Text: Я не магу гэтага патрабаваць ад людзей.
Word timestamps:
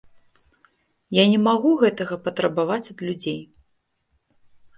Я 1.17 1.25
не 1.31 1.39
магу 1.47 1.71
гэтага 1.83 2.15
патрабаваць 2.29 2.81
ад 2.93 2.99
людзей. 3.09 3.37